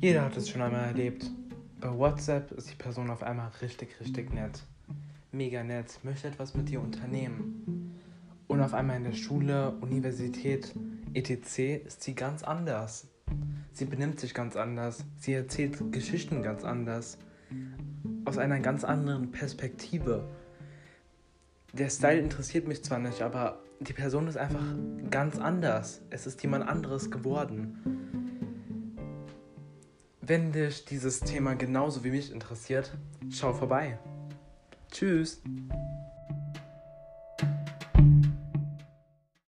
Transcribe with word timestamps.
Jeder 0.00 0.24
hat 0.24 0.36
es 0.36 0.48
schon 0.48 0.62
einmal 0.62 0.84
erlebt. 0.84 1.28
Bei 1.80 1.92
WhatsApp 1.92 2.52
ist 2.52 2.70
die 2.70 2.76
Person 2.76 3.10
auf 3.10 3.24
einmal 3.24 3.50
richtig, 3.60 3.98
richtig 4.00 4.32
nett. 4.32 4.62
Mega 5.32 5.64
nett, 5.64 5.98
möchte 6.04 6.28
etwas 6.28 6.54
mit 6.54 6.68
dir 6.68 6.80
unternehmen. 6.80 7.98
Und 8.46 8.60
auf 8.60 8.74
einmal 8.74 8.96
in 8.96 9.02
der 9.02 9.12
Schule, 9.12 9.72
Universität, 9.80 10.72
etc. 11.14 11.84
ist 11.84 12.04
sie 12.04 12.14
ganz 12.14 12.44
anders. 12.44 13.08
Sie 13.72 13.86
benimmt 13.86 14.20
sich 14.20 14.34
ganz 14.34 14.54
anders. 14.54 15.04
Sie 15.16 15.32
erzählt 15.32 15.90
Geschichten 15.90 16.44
ganz 16.44 16.62
anders. 16.62 17.18
Aus 18.24 18.38
einer 18.38 18.60
ganz 18.60 18.84
anderen 18.84 19.32
Perspektive. 19.32 20.28
Der 21.72 21.90
Style 21.90 22.20
interessiert 22.20 22.68
mich 22.68 22.84
zwar 22.84 23.00
nicht, 23.00 23.20
aber 23.20 23.64
die 23.80 23.94
Person 23.94 24.28
ist 24.28 24.36
einfach 24.36 24.64
ganz 25.10 25.38
anders. 25.38 26.02
Es 26.10 26.28
ist 26.28 26.40
jemand 26.44 26.68
anderes 26.68 27.10
geworden. 27.10 27.97
Wenn 30.28 30.52
dich 30.52 30.84
dieses 30.84 31.20
Thema 31.20 31.54
genauso 31.54 32.04
wie 32.04 32.10
mich 32.10 32.30
interessiert, 32.30 32.92
schau 33.30 33.54
vorbei. 33.54 33.98
Tschüss. 34.92 35.40